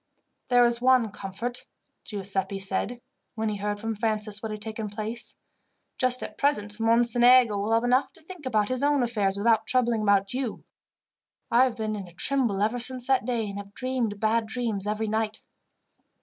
"There 0.47 0.65
is 0.65 0.81
one 0.81 1.11
comfort," 1.11 1.67
Giuseppi 2.03 2.57
said, 2.57 3.01
when 3.35 3.49
he 3.49 3.57
heard 3.57 3.79
from 3.79 3.95
Francis 3.95 4.41
what 4.41 4.51
had 4.51 4.59
taken 4.59 4.89
place. 4.89 5.35
"Just 5.99 6.23
at 6.23 6.39
present, 6.39 6.79
Mocenigo 6.79 7.55
will 7.55 7.71
have 7.71 7.83
enough 7.83 8.11
to 8.13 8.21
think 8.23 8.47
about 8.47 8.69
his 8.69 8.81
own 8.81 9.03
affairs 9.03 9.37
without 9.37 9.67
troubling 9.67 10.01
about 10.01 10.33
you. 10.33 10.63
I 11.51 11.65
have 11.65 11.77
been 11.77 11.95
in 11.95 12.07
a 12.07 12.13
tremble 12.13 12.63
ever 12.63 12.79
since 12.79 13.05
that 13.05 13.25
day, 13.25 13.47
and 13.47 13.59
have 13.59 13.75
dreamed 13.75 14.19
bad 14.19 14.47
dreams 14.47 14.87
every 14.87 15.07
night." 15.07 15.43